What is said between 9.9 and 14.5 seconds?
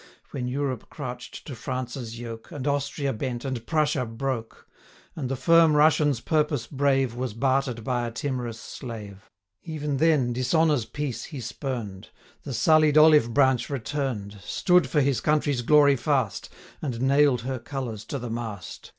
then dishonour's peace he spurn'd, The sullied olive branch return'd,